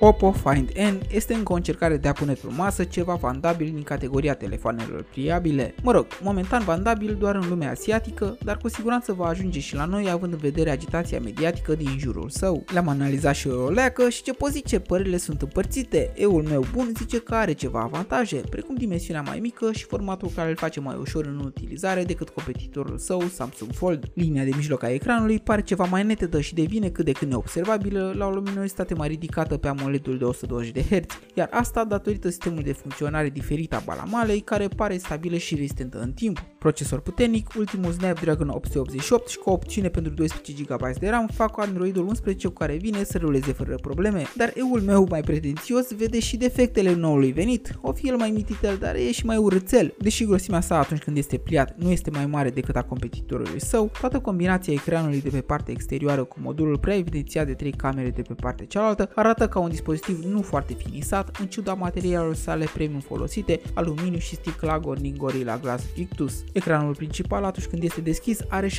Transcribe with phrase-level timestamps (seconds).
[0.00, 3.82] Oppo Find N este încă o încercare de a pune pe masă ceva vandabil din
[3.82, 5.74] categoria telefoanelor pliabile.
[5.82, 9.84] Mă rog, momentan vandabil doar în lumea asiatică, dar cu siguranță va ajunge și la
[9.84, 12.64] noi având în vedere agitația mediatică din jurul său.
[12.72, 16.12] Le-am analizat și o leacă și ce pot zice, părerile sunt împărțite.
[16.14, 20.48] Eul meu bun zice că are ceva avantaje, precum dimensiunea mai mică și formatul care
[20.48, 24.10] îl face mai ușor în utilizare decât competitorul său Samsung Fold.
[24.14, 28.14] Linia de mijloc a ecranului pare ceva mai netedă și devine cât de cât neobservabilă
[28.16, 32.64] la o luminositate mai ridicată pe AMOLED-ul de 120 de Hz, iar asta datorită sistemului
[32.64, 36.44] de funcționare diferit a balamalei care pare stabilă și rezistentă în timp.
[36.64, 42.06] Procesor puternic, ultimul Snapdragon 888 și cu opțiune pentru 12 GB de RAM fac Androidul
[42.06, 46.36] 11 cu care vine să ruleze fără probleme, dar eul meu mai pretențios vede și
[46.36, 49.94] defectele noului venit, o fi el mai mititel, dar e și mai urățel.
[49.98, 53.90] Deși grosimea sa atunci când este pliat nu este mai mare decât a competitorului său,
[54.00, 58.22] toată combinația ecranului de pe partea exterioară cu modulul prea evidențiat de 3 camere de
[58.22, 63.00] pe partea cealaltă arată ca un dispozitiv nu foarte finisat, în ciuda materialelor sale premium
[63.00, 66.44] folosite, aluminiu și sticla din Gorilla Glass Victus.
[66.54, 68.74] Ecranul principal atunci când este deschis are 7,1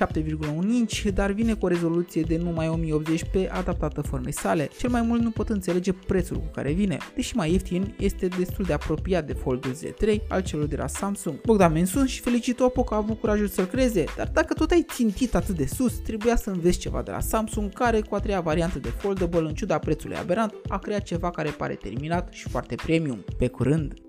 [0.71, 4.69] inch, dar vine cu o rezoluție de numai 1080p adaptată formei sale.
[4.77, 8.65] Cel mai mult nu pot înțelege prețul cu care vine, deși mai ieftin este destul
[8.65, 11.41] de apropiat de Fold Z3 al celor de la Samsung.
[11.41, 14.85] Bogdan Mensun și felicit Oppo că a avut curajul să-l creeze, dar dacă tot ai
[14.89, 18.41] țintit atât de sus, trebuia să înveți ceva de la Samsung care cu a treia
[18.41, 22.75] variantă de foldable în ciuda prețului aberant a creat ceva care pare terminat și foarte
[22.75, 23.23] premium.
[23.37, 24.04] Pe curând!